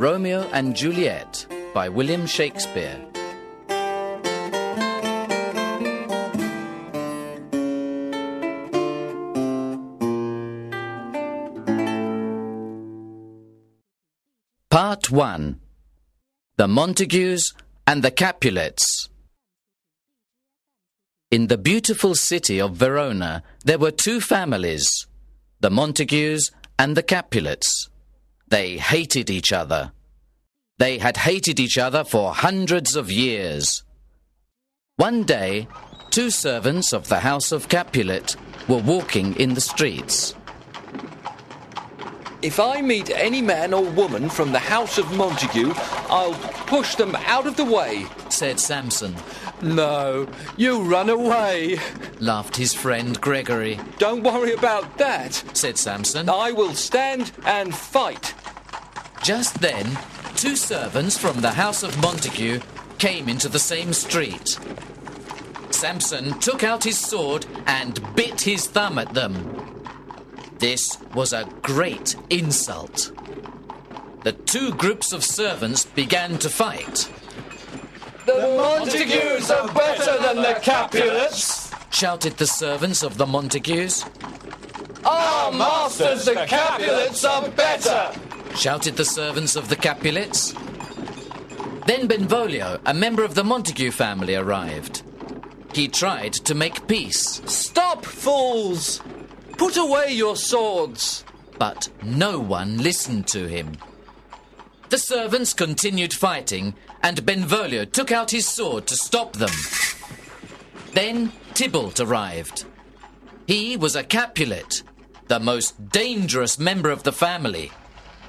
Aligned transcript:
Romeo 0.00 0.48
and 0.54 0.74
Juliet 0.74 1.44
by 1.74 1.90
William 1.90 2.24
Shakespeare. 2.26 2.98
Part 14.70 15.10
1 15.10 15.60
The 16.56 16.66
Montagues 16.66 17.52
and 17.86 18.02
the 18.02 18.10
Capulets. 18.10 19.10
In 21.30 21.48
the 21.48 21.58
beautiful 21.58 22.14
city 22.14 22.58
of 22.58 22.74
Verona, 22.74 23.42
there 23.66 23.78
were 23.78 23.90
two 23.90 24.22
families, 24.22 25.06
the 25.60 25.68
Montagues 25.68 26.50
and 26.78 26.96
the 26.96 27.02
Capulets. 27.02 27.90
They 28.50 28.78
hated 28.78 29.30
each 29.30 29.52
other. 29.52 29.92
They 30.78 30.98
had 30.98 31.16
hated 31.18 31.60
each 31.60 31.78
other 31.78 32.02
for 32.02 32.34
hundreds 32.34 32.96
of 32.96 33.10
years. 33.10 33.84
One 34.96 35.22
day, 35.22 35.68
two 36.10 36.30
servants 36.30 36.92
of 36.92 37.08
the 37.08 37.20
house 37.20 37.52
of 37.52 37.68
Capulet 37.68 38.34
were 38.68 38.78
walking 38.78 39.38
in 39.38 39.54
the 39.54 39.60
streets. 39.60 40.34
If 42.42 42.58
I 42.58 42.80
meet 42.80 43.10
any 43.10 43.42
man 43.42 43.72
or 43.72 43.84
woman 43.84 44.28
from 44.30 44.50
the 44.50 44.58
house 44.58 44.98
of 44.98 45.14
Montague, 45.16 45.72
I'll 46.08 46.34
push 46.66 46.94
them 46.94 47.14
out 47.26 47.46
of 47.46 47.56
the 47.56 47.64
way, 47.64 48.06
said 48.30 48.58
Samson. 48.58 49.14
No, 49.62 50.26
you 50.56 50.82
run 50.82 51.10
away, 51.10 51.78
laughed 52.18 52.56
his 52.56 52.72
friend 52.72 53.20
Gregory. 53.20 53.78
Don't 53.98 54.22
worry 54.22 54.54
about 54.54 54.96
that, 54.96 55.34
said 55.52 55.76
Samson. 55.76 56.30
I 56.30 56.50
will 56.52 56.74
stand 56.74 57.30
and 57.44 57.74
fight. 57.74 58.34
Just 59.22 59.60
then, 59.60 59.98
two 60.34 60.56
servants 60.56 61.18
from 61.18 61.40
the 61.40 61.50
house 61.50 61.82
of 61.82 62.00
Montague 62.00 62.60
came 62.98 63.28
into 63.28 63.48
the 63.48 63.58
same 63.58 63.92
street. 63.92 64.58
Samson 65.70 66.38
took 66.40 66.64
out 66.64 66.84
his 66.84 66.98
sword 66.98 67.46
and 67.66 68.00
bit 68.14 68.40
his 68.40 68.66
thumb 68.66 68.98
at 68.98 69.12
them. 69.14 69.74
This 70.58 70.98
was 71.14 71.32
a 71.32 71.48
great 71.62 72.16
insult. 72.28 73.12
The 74.24 74.32
two 74.32 74.72
groups 74.72 75.12
of 75.12 75.24
servants 75.24 75.84
began 75.84 76.38
to 76.38 76.50
fight. 76.50 77.10
The 78.26 78.34
Montagues 78.56 79.50
are 79.50 79.68
better 79.72 80.18
than 80.18 80.36
the 80.36 80.58
Capulets, 80.62 81.72
shouted 81.90 82.36
the 82.36 82.46
servants 82.46 83.02
of 83.02 83.16
the 83.16 83.26
Montagues. 83.26 84.04
Our 85.04 85.52
masters, 85.52 86.26
the 86.26 86.44
Capulets, 86.46 87.24
are 87.24 87.48
better, 87.50 88.12
shouted 88.54 88.96
the 88.96 89.04
servants 89.04 89.56
of 89.56 89.68
the 89.68 89.76
Capulets. 89.76 90.54
Then 91.86 92.06
Benvolio, 92.06 92.80
a 92.86 92.94
member 92.94 93.24
of 93.24 93.34
the 93.34 93.44
Montague 93.44 93.90
family, 93.90 94.34
arrived. 94.34 95.02
He 95.74 95.88
tried 95.88 96.32
to 96.32 96.54
make 96.54 96.86
peace. 96.86 97.42
Stop, 97.46 98.04
fools! 98.04 99.00
Put 99.56 99.76
away 99.76 100.12
your 100.12 100.36
swords! 100.36 101.24
But 101.58 101.88
no 102.02 102.38
one 102.38 102.78
listened 102.78 103.26
to 103.28 103.46
him. 103.46 103.76
The 104.88 104.98
servants 104.98 105.54
continued 105.54 106.12
fighting, 106.12 106.74
and 107.02 107.24
Benvolio 107.24 107.84
took 107.84 108.10
out 108.10 108.30
his 108.30 108.48
sword 108.48 108.86
to 108.88 108.96
stop 108.96 109.34
them. 109.34 109.50
Then 110.92 111.32
Tybalt 111.54 112.00
arrived. 112.00 112.64
He 113.46 113.76
was 113.76 113.94
a 113.94 114.02
Capulet, 114.02 114.82
the 115.28 115.38
most 115.38 115.90
dangerous 115.90 116.58
member 116.58 116.90
of 116.90 117.04
the 117.04 117.12
family. 117.12 117.70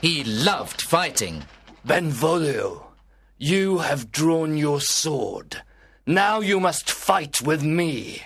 He 0.00 0.24
loved 0.24 0.82
fighting. 0.82 1.44
Benvolio, 1.84 2.92
you 3.38 3.78
have 3.78 4.12
drawn 4.12 4.56
your 4.56 4.80
sword. 4.80 5.62
Now 6.06 6.40
you 6.40 6.60
must 6.60 6.90
fight 6.90 7.40
with 7.40 7.62
me. 7.62 8.22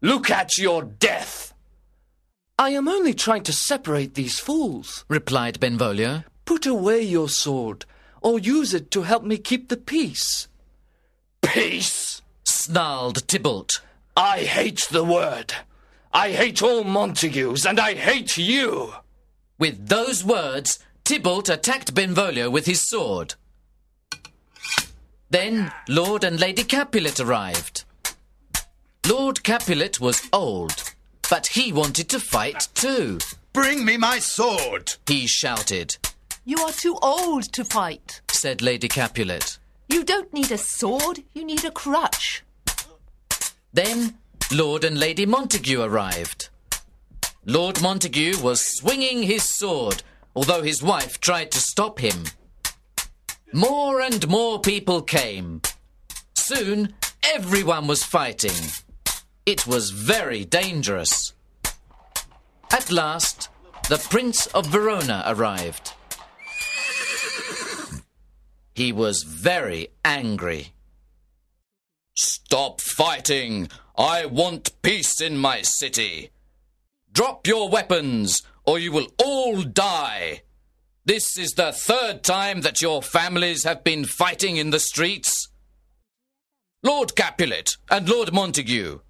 Look 0.00 0.30
at 0.30 0.58
your 0.58 0.82
death. 0.82 1.54
I 2.58 2.70
am 2.70 2.88
only 2.88 3.14
trying 3.14 3.42
to 3.44 3.52
separate 3.52 4.14
these 4.14 4.38
fools, 4.38 5.04
replied 5.08 5.60
Benvolio. 5.60 6.24
Put 6.44 6.66
away 6.66 7.02
your 7.02 7.28
sword, 7.28 7.84
or 8.22 8.38
use 8.38 8.72
it 8.72 8.90
to 8.92 9.02
help 9.02 9.24
me 9.24 9.38
keep 9.38 9.68
the 9.68 9.76
peace. 9.76 10.48
Peace? 11.42 12.22
snarled 12.44 13.26
Tybalt. 13.28 13.80
I 14.16 14.40
hate 14.40 14.88
the 14.90 15.04
word. 15.04 15.54
I 16.12 16.30
hate 16.30 16.62
all 16.62 16.84
Montagues, 16.84 17.66
and 17.66 17.78
I 17.78 17.94
hate 17.94 18.38
you. 18.38 18.94
With 19.58 19.88
those 19.88 20.24
words, 20.24 20.78
Tybalt 21.06 21.48
attacked 21.48 21.94
Benvolio 21.94 22.50
with 22.50 22.66
his 22.66 22.88
sword. 22.88 23.36
Then 25.30 25.70
Lord 25.88 26.24
and 26.24 26.40
Lady 26.40 26.64
Capulet 26.64 27.20
arrived. 27.20 27.84
Lord 29.08 29.44
Capulet 29.44 30.00
was 30.00 30.28
old, 30.32 30.82
but 31.30 31.46
he 31.46 31.72
wanted 31.72 32.08
to 32.08 32.18
fight 32.18 32.66
too. 32.74 33.18
Bring 33.52 33.84
me 33.84 33.96
my 33.96 34.18
sword, 34.18 34.94
he 35.06 35.28
shouted. 35.28 35.96
You 36.44 36.58
are 36.62 36.72
too 36.72 36.98
old 37.00 37.44
to 37.52 37.64
fight, 37.64 38.20
said 38.28 38.60
Lady 38.60 38.88
Capulet. 38.88 39.60
You 39.88 40.02
don't 40.02 40.34
need 40.34 40.50
a 40.50 40.58
sword, 40.58 41.22
you 41.34 41.44
need 41.44 41.64
a 41.64 41.70
crutch. 41.70 42.42
Then 43.72 44.18
Lord 44.52 44.82
and 44.82 44.98
Lady 44.98 45.24
Montague 45.24 45.80
arrived. 45.80 46.48
Lord 47.44 47.80
Montague 47.80 48.42
was 48.42 48.60
swinging 48.60 49.22
his 49.22 49.44
sword, 49.44 50.02
although 50.36 50.62
his 50.62 50.82
wife 50.82 51.18
tried 51.18 51.50
to 51.50 51.58
stop 51.58 51.98
him. 51.98 52.24
More 53.52 54.02
and 54.02 54.28
more 54.28 54.60
people 54.60 55.00
came. 55.00 55.62
Soon, 56.34 56.94
everyone 57.22 57.86
was 57.86 58.04
fighting. 58.04 58.70
It 59.46 59.66
was 59.66 59.90
very 59.90 60.44
dangerous. 60.44 61.32
At 62.70 62.92
last, 62.92 63.48
the 63.88 63.96
Prince 63.96 64.46
of 64.48 64.66
Verona 64.66 65.24
arrived. 65.26 65.92
He 68.74 68.92
was 68.92 69.22
very 69.22 69.88
angry. 70.04 70.72
Stop 72.14 72.82
fighting! 72.82 73.68
I 73.96 74.26
want 74.26 74.82
peace 74.82 75.22
in 75.22 75.38
my 75.38 75.62
city. 75.62 76.30
Drop 77.10 77.46
your 77.46 77.70
weapons, 77.70 78.42
or 78.66 78.78
you 78.78 78.92
will 78.92 79.06
all 79.22 79.62
die. 79.62 80.42
This 81.04 81.38
is 81.38 81.52
the 81.52 81.72
third 81.72 82.24
time 82.24 82.62
that 82.62 82.82
your 82.82 83.00
families 83.00 83.62
have 83.64 83.84
been 83.84 84.04
fighting 84.04 84.56
in 84.56 84.70
the 84.70 84.80
streets. 84.80 85.48
Lord 86.82 87.14
Capulet 87.14 87.76
and 87.90 88.08
Lord 88.08 88.32
Montague, 88.32 89.00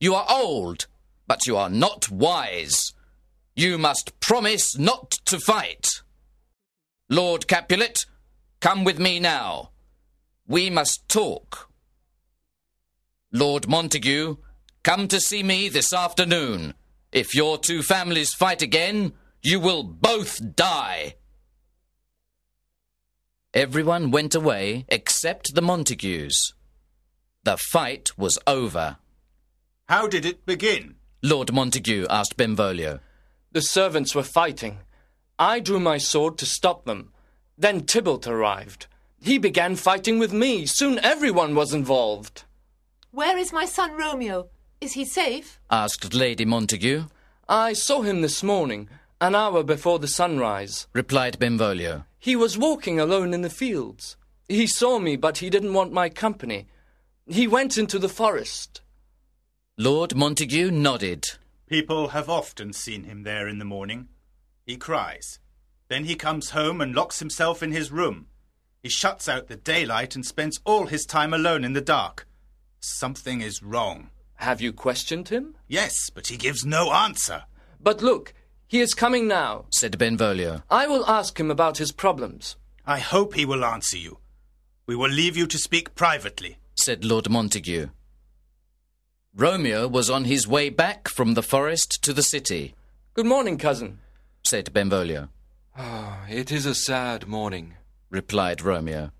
you 0.00 0.14
are 0.14 0.26
old, 0.28 0.86
but 1.26 1.46
you 1.46 1.56
are 1.56 1.70
not 1.70 2.10
wise. 2.10 2.92
You 3.54 3.76
must 3.76 4.18
promise 4.20 4.78
not 4.78 5.10
to 5.26 5.38
fight. 5.38 6.02
Lord 7.10 7.46
Capulet, 7.46 8.06
come 8.60 8.84
with 8.84 8.98
me 8.98 9.20
now. 9.20 9.72
We 10.46 10.70
must 10.70 11.06
talk. 11.08 11.70
Lord 13.30 13.68
Montague, 13.68 14.36
come 14.82 15.06
to 15.08 15.20
see 15.20 15.42
me 15.42 15.68
this 15.68 15.92
afternoon. 15.92 16.74
If 17.12 17.34
your 17.34 17.58
two 17.58 17.82
families 17.82 18.32
fight 18.32 18.62
again, 18.62 19.12
you 19.42 19.60
will 19.60 19.82
both 19.82 20.40
die. 20.56 21.16
Everyone 23.52 24.10
went 24.10 24.34
away 24.34 24.86
except 24.88 25.54
the 25.54 25.60
Montagues. 25.60 26.54
The 27.44 27.58
fight 27.58 28.16
was 28.16 28.38
over. 28.46 28.96
How 29.90 30.06
did 30.08 30.24
it 30.24 30.46
begin? 30.46 30.94
Lord 31.22 31.52
Montague 31.52 32.06
asked 32.08 32.38
Benvolio. 32.38 33.00
The 33.50 33.60
servants 33.60 34.14
were 34.14 34.22
fighting. 34.22 34.78
I 35.38 35.60
drew 35.60 35.80
my 35.80 35.98
sword 35.98 36.38
to 36.38 36.46
stop 36.46 36.86
them. 36.86 37.12
Then 37.58 37.84
Tybalt 37.84 38.26
arrived. 38.26 38.86
He 39.20 39.36
began 39.36 39.76
fighting 39.76 40.18
with 40.18 40.32
me. 40.32 40.64
Soon 40.64 40.98
everyone 41.00 41.54
was 41.54 41.74
involved. 41.74 42.44
Where 43.10 43.36
is 43.36 43.52
my 43.52 43.66
son 43.66 43.98
Romeo? 43.98 44.48
Is 44.82 44.94
he 44.94 45.04
safe? 45.04 45.60
asked 45.70 46.12
Lady 46.12 46.44
Montague. 46.44 47.04
I 47.48 47.72
saw 47.72 48.02
him 48.02 48.20
this 48.20 48.42
morning, 48.42 48.88
an 49.20 49.36
hour 49.36 49.62
before 49.62 50.00
the 50.00 50.08
sunrise, 50.08 50.88
replied 50.92 51.38
Benvolio. 51.38 52.04
He 52.18 52.34
was 52.34 52.58
walking 52.58 52.98
alone 52.98 53.32
in 53.32 53.42
the 53.42 53.48
fields. 53.48 54.16
He 54.48 54.66
saw 54.66 54.98
me, 54.98 55.14
but 55.14 55.38
he 55.38 55.50
didn't 55.50 55.72
want 55.72 55.92
my 55.92 56.08
company. 56.08 56.66
He 57.28 57.46
went 57.46 57.78
into 57.78 58.00
the 58.00 58.08
forest. 58.08 58.80
Lord 59.78 60.16
Montague 60.16 60.72
nodded. 60.72 61.30
People 61.68 62.08
have 62.08 62.28
often 62.28 62.72
seen 62.72 63.04
him 63.04 63.22
there 63.22 63.46
in 63.46 63.60
the 63.60 63.64
morning. 63.64 64.08
He 64.66 64.76
cries. 64.76 65.38
Then 65.86 66.06
he 66.06 66.16
comes 66.16 66.50
home 66.50 66.80
and 66.80 66.92
locks 66.92 67.20
himself 67.20 67.62
in 67.62 67.70
his 67.70 67.92
room. 67.92 68.26
He 68.82 68.88
shuts 68.88 69.28
out 69.28 69.46
the 69.46 69.54
daylight 69.54 70.16
and 70.16 70.26
spends 70.26 70.58
all 70.64 70.86
his 70.86 71.06
time 71.06 71.32
alone 71.32 71.62
in 71.62 71.72
the 71.72 71.80
dark. 71.80 72.26
Something 72.80 73.42
is 73.42 73.62
wrong. 73.62 74.10
Have 74.42 74.60
you 74.60 74.72
questioned 74.72 75.28
him? 75.28 75.54
Yes, 75.68 76.10
but 76.10 76.26
he 76.26 76.36
gives 76.36 76.64
no 76.64 76.92
answer. 76.92 77.44
But 77.80 78.02
look, 78.02 78.34
he 78.66 78.80
is 78.80 78.92
coming 78.92 79.28
now, 79.28 79.66
said 79.70 79.98
Benvolio. 79.98 80.62
I 80.68 80.86
will 80.88 81.06
ask 81.06 81.38
him 81.38 81.48
about 81.50 81.78
his 81.78 81.92
problems. 81.92 82.56
I 82.84 82.98
hope 82.98 83.34
he 83.34 83.44
will 83.44 83.64
answer 83.64 83.96
you. 83.96 84.18
We 84.86 84.96
will 84.96 85.10
leave 85.10 85.36
you 85.36 85.46
to 85.46 85.58
speak 85.58 85.94
privately. 85.94 86.58
said 86.74 87.04
Lord 87.04 87.30
Montague. 87.30 87.90
Romeo 89.34 89.86
was 89.88 90.10
on 90.10 90.24
his 90.24 90.48
way 90.48 90.68
back 90.70 91.06
from 91.08 91.34
the 91.34 91.42
forest 91.42 92.02
to 92.02 92.12
the 92.12 92.22
city, 92.22 92.74
Good 93.14 93.26
morning, 93.26 93.58
cousin. 93.58 93.98
said 94.44 94.72
Benvolio. 94.72 95.28
Ah, 95.76 96.26
it 96.28 96.50
is 96.50 96.66
a 96.66 96.74
sad 96.74 97.26
morning. 97.28 97.74
Replied 98.10 98.60
Romeo. 98.62 99.12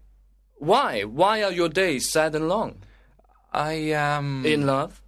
Why? 0.56 1.02
Why 1.02 1.42
are 1.42 1.52
your 1.52 1.68
days 1.68 2.10
sad 2.10 2.34
and 2.34 2.48
long? 2.48 2.82
I 3.52 3.72
am 3.92 4.44
In 4.46 4.66
love? 4.66 5.01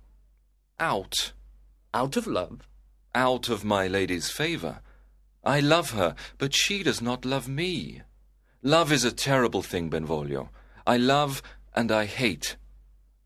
Out, 0.79 1.33
Out 1.93 2.17
of 2.17 2.27
love? 2.27 2.69
out 3.15 3.49
of 3.49 3.65
my 3.65 3.87
lady's 3.87 4.29
favour. 4.31 4.81
I 5.45 5.61
love 5.61 5.91
her, 5.93 6.17
but 6.37 6.53
she 6.53 6.83
does 6.83 7.01
not 7.01 7.25
love 7.25 7.47
me. 7.47 8.03
Love 8.63 8.91
is 8.91 9.05
a 9.05 9.13
terrible 9.13 9.63
thing, 9.63 9.89
Benvolio. 9.89 10.51
I 10.87 10.97
love 10.97 11.43
and 11.77 11.93
I 11.93 12.07
hate. 12.07 12.57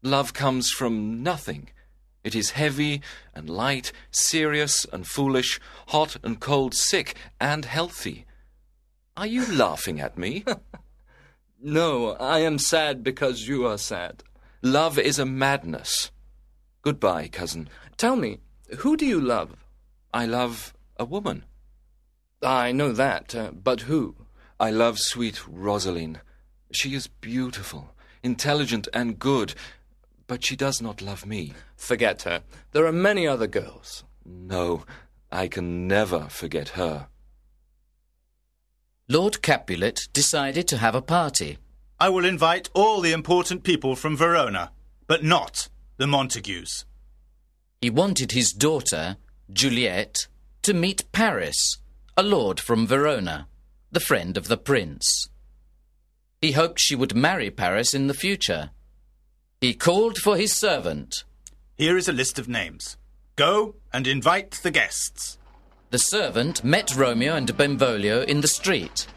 Love 0.02 0.34
comes 0.34 0.70
from 0.70 1.22
nothing. 1.22 1.70
It 2.22 2.34
is 2.34 2.50
heavy 2.50 3.00
and 3.34 3.48
light, 3.48 3.92
serious 4.10 4.84
and 4.92 5.06
foolish, 5.06 5.58
hot 5.88 6.16
and 6.22 6.38
cold, 6.38 6.74
sick 6.74 7.14
and 7.40 7.64
healthy. 7.64 8.26
Are 9.16 9.26
you 9.26 9.46
laughing 9.50 10.00
at 10.00 10.18
me? 10.18 10.44
No, 11.60 12.12
I 12.12 12.38
am 12.40 12.58
sad 12.58 13.02
because 13.02 13.48
you 13.48 13.66
are 13.66 13.78
sad. 13.78 14.22
Love 14.62 14.96
is 14.96 15.18
a 15.18 15.26
madness. 15.26 16.12
Goodbye, 16.82 17.28
cousin. 17.28 17.68
Tell 17.96 18.16
me, 18.16 18.38
who 18.78 18.96
do 18.96 19.04
you 19.04 19.20
love? 19.20 19.56
I 20.12 20.26
love 20.26 20.74
a 20.96 21.04
woman. 21.04 21.44
I 22.42 22.72
know 22.72 22.92
that, 22.92 23.34
uh, 23.34 23.50
but 23.52 23.82
who? 23.82 24.14
I 24.60 24.70
love 24.70 24.98
sweet 24.98 25.46
Rosaline. 25.48 26.20
She 26.70 26.94
is 26.94 27.06
beautiful, 27.06 27.94
intelligent, 28.22 28.88
and 28.92 29.18
good, 29.18 29.54
but 30.26 30.44
she 30.44 30.56
does 30.56 30.80
not 30.80 31.02
love 31.02 31.26
me. 31.26 31.54
Forget 31.76 32.22
her. 32.22 32.42
There 32.72 32.86
are 32.86 32.92
many 32.92 33.26
other 33.26 33.46
girls. 33.46 34.04
No, 34.24 34.84
I 35.32 35.48
can 35.48 35.88
never 35.88 36.28
forget 36.28 36.70
her. 36.70 37.08
Lord 39.08 39.40
Capulet 39.42 40.08
decided 40.12 40.68
to 40.68 40.76
have 40.76 40.94
a 40.94 41.02
party. 41.02 41.58
I 41.98 42.10
will 42.10 42.24
invite 42.24 42.68
all 42.74 43.00
the 43.00 43.12
important 43.12 43.64
people 43.64 43.96
from 43.96 44.16
Verona, 44.16 44.70
but 45.06 45.24
not 45.24 45.68
the 45.98 46.06
Montagues. 46.06 46.84
He 47.80 47.90
wanted 47.90 48.30
his 48.30 48.52
daughter, 48.52 49.16
Juliet, 49.52 50.28
to 50.62 50.72
meet 50.72 51.10
Paris, 51.10 51.78
a 52.16 52.22
lord 52.22 52.60
from 52.60 52.86
Verona, 52.86 53.48
the 53.90 53.98
friend 54.00 54.36
of 54.36 54.46
the 54.46 54.56
prince. 54.56 55.28
He 56.40 56.52
hoped 56.52 56.78
she 56.78 56.94
would 56.94 57.16
marry 57.16 57.50
Paris 57.50 57.94
in 57.94 58.06
the 58.06 58.14
future. 58.14 58.70
He 59.60 59.74
called 59.74 60.18
for 60.18 60.36
his 60.36 60.56
servant. 60.56 61.24
Here 61.76 61.96
is 61.96 62.08
a 62.08 62.12
list 62.12 62.38
of 62.38 62.48
names. 62.48 62.96
Go 63.34 63.74
and 63.92 64.06
invite 64.06 64.52
the 64.62 64.70
guests. 64.70 65.36
The 65.90 65.98
servant 65.98 66.62
met 66.62 66.94
Romeo 66.94 67.34
and 67.34 67.56
Benvolio 67.56 68.22
in 68.22 68.40
the 68.40 68.46
street. 68.46 69.08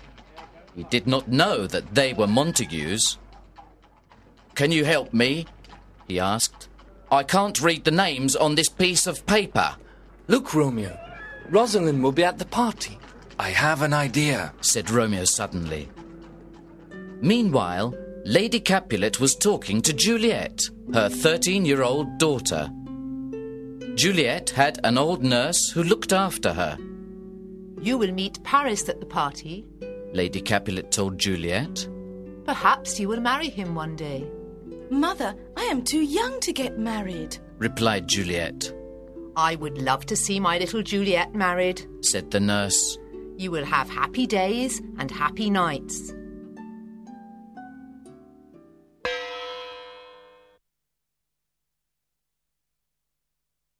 He 0.75 0.83
did 0.85 1.05
not 1.05 1.27
know 1.27 1.67
that 1.67 1.93
they 1.93 2.13
were 2.13 2.27
Montagues. 2.27 3.19
Can 4.55 4.71
you 4.71 4.83
help 4.83 5.13
me? 5.13 5.45
he 6.07 6.19
asked. 6.19 6.60
I 7.11 7.23
can't 7.23 7.61
read 7.61 7.83
the 7.83 7.91
names 7.91 8.35
on 8.35 8.55
this 8.55 8.69
piece 8.69 9.05
of 9.05 9.25
paper, 9.25 9.75
Look, 10.27 10.53
Romeo. 10.53 10.97
Rosaline 11.49 12.01
will 12.01 12.13
be 12.13 12.23
at 12.23 12.39
the 12.39 12.45
party. 12.45 12.97
I 13.37 13.49
have 13.49 13.81
an 13.81 13.91
idea. 13.93 14.53
said 14.61 14.89
Romeo 14.89 15.25
suddenly. 15.25 15.89
Meanwhile, 17.19 17.93
Lady 18.23 18.61
Capulet 18.61 19.19
was 19.19 19.35
talking 19.35 19.81
to 19.81 19.91
Juliet, 19.91 20.61
her 20.93 21.09
13 21.09 21.65
year 21.65 21.83
old 21.83 22.17
daughter. 22.17 22.69
Juliet 23.95 24.51
had 24.51 24.79
an 24.85 24.97
old 24.97 25.21
nurse 25.21 25.69
who 25.69 25.83
looked 25.83 26.13
after 26.13 26.53
her. 26.53 26.77
You 27.81 27.97
will 27.97 28.13
meet 28.13 28.41
Paris 28.43 28.87
at 28.87 29.01
the 29.01 29.05
party. 29.05 29.65
Lady 30.13 30.39
Capulet 30.39 30.91
told 30.91 31.17
Juliet. 31.17 31.89
Perhaps 32.45 33.01
you 33.01 33.09
will 33.09 33.19
marry 33.19 33.49
him 33.49 33.75
one 33.75 33.97
day. 33.97 34.25
Mother, 34.91 35.33
I 35.55 35.63
am 35.63 35.83
too 35.83 36.01
young 36.01 36.41
to 36.41 36.51
get 36.51 36.77
married. 36.77 37.37
replied 37.57 38.09
Juliet. 38.09 38.73
I 39.37 39.55
would 39.55 39.77
love 39.77 40.05
to 40.07 40.17
see 40.17 40.37
my 40.37 40.57
little 40.57 40.83
Juliet 40.83 41.33
married. 41.33 41.87
Said 42.01 42.29
the 42.29 42.41
nurse. 42.41 42.97
You 43.37 43.51
will 43.51 43.63
have 43.63 43.89
happy 43.89 44.27
days 44.27 44.81
and 44.97 45.09
happy 45.09 45.49
nights. 45.49 46.13